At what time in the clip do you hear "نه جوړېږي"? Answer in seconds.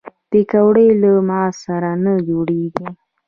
2.03-2.87